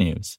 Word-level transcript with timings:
technews. 0.00 0.38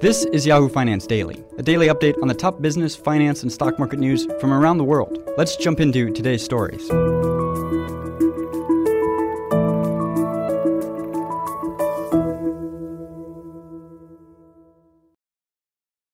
This 0.00 0.24
is 0.26 0.46
Yahoo 0.46 0.68
Finance 0.68 1.06
Daily, 1.06 1.44
a 1.58 1.62
daily 1.62 1.88
update 1.88 2.14
on 2.22 2.28
the 2.28 2.34
top 2.34 2.62
business, 2.62 2.94
finance, 2.94 3.42
and 3.42 3.52
stock 3.52 3.78
market 3.78 3.98
news 3.98 4.26
from 4.40 4.52
around 4.52 4.78
the 4.78 4.84
world. 4.84 5.18
Let's 5.36 5.56
jump 5.56 5.80
into 5.80 6.12
today's 6.12 6.44
stories. 6.44 6.88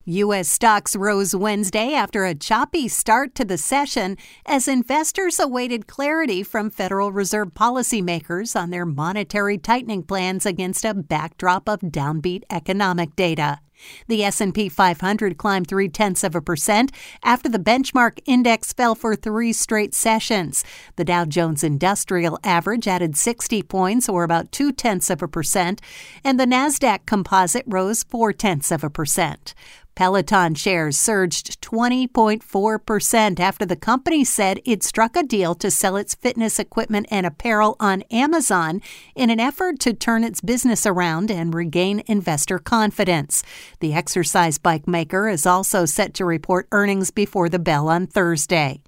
U.S. 0.07 0.53
stocks 0.53 0.95
rose 0.95 1.35
Wednesday 1.35 1.95
after 1.95 2.27
a 2.27 2.35
choppy 2.35 2.89
start 2.89 3.35
to 3.37 3.45
the 3.45 3.57
session 3.57 4.19
as 4.45 4.69
investors 4.69 5.41
awaited 5.41 5.87
clarity 5.87 6.43
from 6.43 6.69
Federal 6.69 7.11
Reserve 7.11 7.55
policymakers 7.55 8.55
on 8.55 8.69
their 8.69 8.85
monetary 8.85 9.57
tightening 9.57 10.03
plans 10.03 10.45
against 10.45 10.85
a 10.85 10.93
backdrop 10.93 11.71
of 11.71 11.81
downbeat 11.81 12.43
economic 12.51 13.17
data. 13.17 13.61
The 14.07 14.25
S&P 14.25 14.69
500 14.69 15.37
climbed 15.37 15.67
three 15.69 15.89
tenths 15.89 16.23
of 16.23 16.35
a 16.35 16.41
percent 16.41 16.93
after 17.23 17.49
the 17.49 17.59
benchmark 17.59 18.19
index 18.25 18.73
fell 18.73 18.95
for 18.95 19.17
three 19.17 19.53
straight 19.53 19.95
sessions. 19.95 20.65
The 20.97 21.05
Dow 21.05 21.25
Jones 21.25 21.65
Industrial 21.65 22.39
Average 22.45 22.87
added 22.87 23.17
60 23.17 23.63
points, 23.65 24.09
or 24.09 24.23
about 24.23 24.53
two 24.53 24.73
tenths 24.73 25.11
of 25.11 25.23
a 25.23 25.29
percent, 25.29 25.81
and 26.23 26.39
the 26.39 26.47
Nasdaq 26.47 27.07
Composite 27.07 27.65
rose 27.67 28.05
four 28.05 28.33
tenths 28.33 28.71
of 28.71 28.85
a 28.85 28.91
percent. 28.91 29.55
Peloton 29.95 30.55
shares 30.55 30.99
surged 30.99 31.61
20.4% 31.61 33.41
after 33.41 33.65
the 33.65 33.77
company 33.77 34.25
said 34.25 34.61
it 34.65 34.83
struck 34.83 35.17
a 35.17 35.23
deal 35.23 35.55
to 35.55 35.71
sell 35.71 35.97
its 35.97 36.15
fitness 36.15 36.59
equipment 36.59 37.07
and 37.11 37.25
apparel 37.27 37.77
on 37.79 38.03
Amazon 38.11 38.83
in 39.15 39.31
an 39.31 39.41
effort 39.41 39.79
to 39.81 39.93
turn 39.93 40.25
its 40.25 40.41
business 40.41 40.85
around 40.85 41.31
and 41.31 41.55
regain 41.55 42.03
investor 42.07 42.59
confidence. 42.59 43.43
The 43.81 43.95
exercise 43.95 44.59
bike 44.59 44.89
maker 44.89 45.29
is 45.29 45.47
also 45.47 45.85
set 45.85 46.15
to 46.15 46.25
report 46.25 46.69
earnings 46.73 47.11
before 47.11 47.49
the 47.49 47.59
bell 47.59 47.89
on 47.89 48.07
Thursday. 48.07 48.83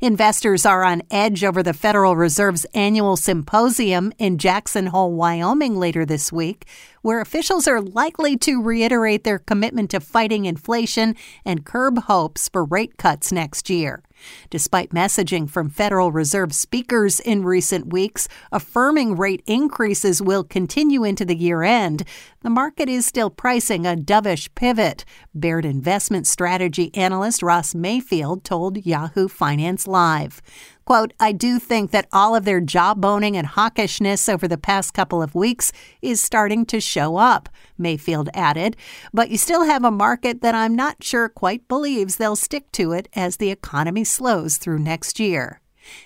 Investors 0.00 0.66
are 0.66 0.82
on 0.82 1.02
edge 1.10 1.44
over 1.44 1.62
the 1.62 1.72
Federal 1.72 2.16
Reserve's 2.16 2.66
annual 2.74 3.16
symposium 3.16 4.12
in 4.18 4.38
Jackson 4.38 4.86
Hole, 4.86 5.12
Wyoming 5.12 5.76
later 5.76 6.04
this 6.04 6.32
week, 6.32 6.66
where 7.02 7.20
officials 7.20 7.66
are 7.66 7.80
likely 7.80 8.36
to 8.36 8.62
reiterate 8.62 9.24
their 9.24 9.38
commitment 9.38 9.90
to 9.90 10.00
fighting 10.00 10.44
inflation 10.44 11.14
and 11.44 11.64
curb 11.64 11.98
hopes 12.04 12.48
for 12.48 12.64
rate 12.64 12.96
cuts 12.96 13.32
next 13.32 13.70
year. 13.70 14.02
Despite 14.50 14.90
messaging 14.90 15.48
from 15.48 15.70
Federal 15.70 16.12
Reserve 16.12 16.52
speakers 16.54 17.20
in 17.20 17.42
recent 17.42 17.92
weeks 17.92 18.28
affirming 18.52 19.16
rate 19.16 19.42
increases 19.46 20.20
will 20.20 20.44
continue 20.44 21.04
into 21.04 21.24
the 21.24 21.36
year 21.36 21.62
end, 21.62 22.04
the 22.42 22.50
market 22.50 22.88
is 22.88 23.06
still 23.06 23.30
pricing 23.30 23.86
a 23.86 23.96
dovish 23.96 24.48
pivot. 24.54 25.04
Baird 25.34 25.64
investment 25.64 26.26
strategy 26.26 26.94
analyst 26.94 27.42
Ross 27.42 27.74
Mayfield 27.74 28.44
told 28.44 28.84
Yahoo 28.84 29.28
Finance 29.28 29.86
Live. 29.86 30.42
Quote, 30.90 31.14
I 31.20 31.30
do 31.30 31.60
think 31.60 31.92
that 31.92 32.08
all 32.12 32.34
of 32.34 32.44
their 32.44 32.60
jawboning 32.60 33.36
and 33.36 33.46
hawkishness 33.46 34.28
over 34.28 34.48
the 34.48 34.58
past 34.58 34.92
couple 34.92 35.22
of 35.22 35.36
weeks 35.36 35.70
is 36.02 36.20
starting 36.20 36.66
to 36.66 36.80
show 36.80 37.16
up, 37.16 37.48
Mayfield 37.78 38.28
added. 38.34 38.76
But 39.14 39.30
you 39.30 39.38
still 39.38 39.62
have 39.62 39.84
a 39.84 39.92
market 39.92 40.42
that 40.42 40.56
I'm 40.56 40.74
not 40.74 41.04
sure 41.04 41.28
quite 41.28 41.68
believes 41.68 42.16
they'll 42.16 42.34
stick 42.34 42.72
to 42.72 42.90
it 42.90 43.08
as 43.14 43.36
the 43.36 43.52
economy 43.52 44.02
slows 44.02 44.56
through 44.56 44.80
next 44.80 45.20
year. 45.20 45.60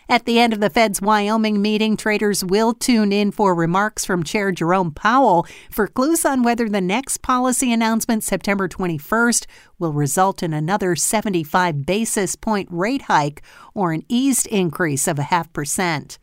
At 0.08 0.24
the 0.24 0.38
end 0.38 0.52
of 0.52 0.60
the 0.60 0.70
Fed's 0.70 1.00
Wyoming 1.00 1.60
meeting, 1.62 1.96
traders 1.96 2.44
will 2.44 2.74
tune 2.74 3.12
in 3.12 3.30
for 3.30 3.54
remarks 3.54 4.04
from 4.04 4.22
Chair 4.22 4.52
Jerome 4.52 4.92
Powell 4.92 5.46
for 5.70 5.86
clues 5.86 6.24
on 6.24 6.42
whether 6.42 6.68
the 6.68 6.80
next 6.80 7.22
policy 7.22 7.72
announcement, 7.72 8.24
September 8.24 8.68
21st, 8.68 9.46
will 9.78 9.92
result 9.92 10.42
in 10.42 10.52
another 10.52 10.96
75 10.96 11.86
basis 11.86 12.36
point 12.36 12.68
rate 12.70 13.02
hike 13.02 13.42
or 13.74 13.92
an 13.92 14.02
eased 14.08 14.46
increase 14.48 15.08
of 15.08 15.18
a 15.18 15.24
half 15.24 15.52
percent. 15.52 16.18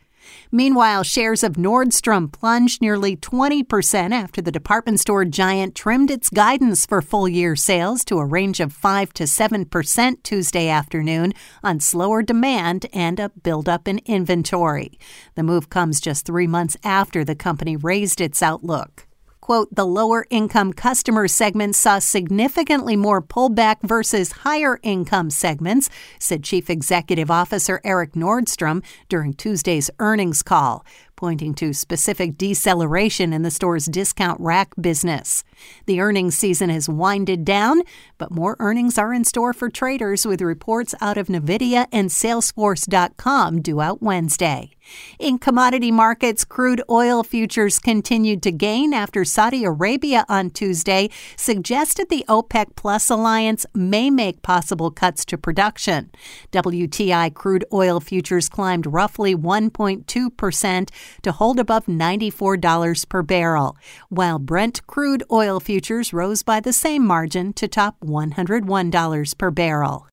Meanwhile, 0.52 1.04
shares 1.04 1.44
of 1.44 1.54
Nordstrom 1.54 2.32
plunged 2.32 2.82
nearly 2.82 3.16
20% 3.16 4.12
after 4.12 4.42
the 4.42 4.52
department 4.52 5.00
store 5.00 5.26
giant 5.26 5.76
trimmed 5.76 6.12
its 6.12 6.30
guidance 6.30 6.86
for 6.86 7.02
full 7.02 7.28
year 7.28 7.56
sales 7.56 8.04
to 8.06 8.20
a 8.20 8.26
range 8.26 8.60
of 8.60 8.74
5 8.74 9.14
to 9.14 9.24
7% 9.24 10.24
Tuesday 10.24 10.70
afternoon 10.70 11.34
on 11.64 11.80
slower 11.80 12.22
demand 12.22 12.86
and 12.94 13.20
a 13.20 13.30
buildup 13.30 13.88
in 13.88 14.00
inventory. 14.06 15.00
The 15.36 15.44
move 15.44 15.70
comes 15.70 16.02
just 16.02 16.26
three 16.26 16.48
months 16.48 16.78
after 16.84 17.24
the 17.24 17.36
company 17.36 17.76
raised 17.76 18.22
its 18.22 18.42
outlook 18.42 19.08
quote, 19.42 19.68
the 19.76 19.86
lower 19.86 20.26
income 20.30 20.72
customer 20.72 21.28
segment 21.28 21.76
saw 21.76 22.00
significantly 22.00 22.96
more 22.96 23.22
pullback 23.22 23.78
versus 23.82 24.32
higher 24.44 24.80
income 24.84 25.30
segments, 25.30 25.90
said 26.20 26.44
Chief 26.44 26.70
Executive 26.70 27.30
Officer 27.30 27.82
Eric 27.84 28.14
Nordstrom 28.14 28.84
during 29.10 29.34
Tuesday's 29.34 29.90
earnings 30.00 30.44
call 30.44 30.86
pointing 31.22 31.54
to 31.54 31.72
specific 31.72 32.36
deceleration 32.36 33.32
in 33.32 33.44
the 33.44 33.52
store's 33.52 33.86
discount 33.86 34.42
rack 34.42 34.74
business. 34.82 35.44
The 35.86 36.02
earnings 36.02 36.36
season 36.36 36.72
has 36.72 36.90
winded 36.90 37.46
down, 37.46 37.84
but 38.18 38.32
more 38.32 38.56
earnings 38.58 38.98
are 38.98 39.14
in 39.14 39.24
store 39.24 39.54
for 39.54 39.70
traders 39.70 40.26
with 40.26 40.42
reports 40.42 40.96
out 41.00 41.20
of 41.20 41.28
Nvidia 41.28 41.86
and 41.92 42.10
Salesforce.com 42.10 43.62
due 43.62 43.82
out 43.82 44.02
Wednesday. 44.02 44.72
In 45.20 45.38
commodity 45.38 45.92
markets, 45.92 46.44
crude 46.44 46.82
oil 46.90 47.24
futures 47.24 47.78
continued 47.80 48.42
to 48.44 48.52
gain 48.52 48.94
after 48.94 49.24
Saudi 49.24 49.64
Arabia 49.64 50.26
on 50.28 50.50
Tuesday 50.50 51.10
suggested 51.36 52.10
the 52.10 52.26
OPEC 52.28 52.76
Plus 52.76 53.10
alliance 53.10 53.66
may 53.76 54.10
make 54.10 54.42
possible 54.42 54.90
cuts 54.90 55.24
to 55.26 55.38
production. 55.38 56.10
WTI 56.52 57.34
crude 57.34 57.66
oil 57.72 58.00
futures 58.00 58.50
climbed 58.50 58.88
roughly 58.88 59.36
1.2% 59.36 60.90
to 61.24 61.32
hold 61.32 61.60
above 61.60 61.86
$94 61.86 63.10
per 63.10 63.22
barrel, 63.22 63.76
while 64.10 64.40
Brent 64.40 64.86
crude 64.88 65.24
oil 65.32 65.60
futures 65.60 66.14
rose 66.14 66.44
by 66.44 66.60
the 66.60 66.74
same 66.74 67.06
margin 67.06 67.54
to 67.54 67.68
top 67.68 68.00
$101 68.02 69.38
per 69.38 69.52
barrel. 69.52 70.08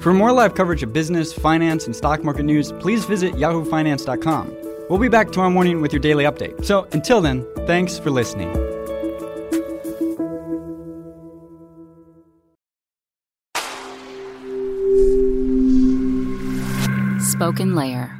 For 0.00 0.14
more 0.14 0.32
live 0.32 0.54
coverage 0.54 0.82
of 0.82 0.92
business, 0.92 1.32
finance, 1.32 1.86
and 1.86 1.94
stock 1.94 2.24
market 2.24 2.44
news, 2.44 2.72
please 2.80 3.04
visit 3.04 3.34
yahoofinance.com. 3.34 4.56
We'll 4.88 4.98
be 4.98 5.08
back 5.08 5.30
tomorrow 5.30 5.50
morning 5.50 5.80
with 5.80 5.92
your 5.92 6.00
daily 6.00 6.24
update. 6.24 6.64
So 6.64 6.88
until 6.92 7.20
then, 7.20 7.46
thanks 7.66 7.98
for 7.98 8.10
listening. 8.10 8.50
SpokenLayer. 17.40 18.19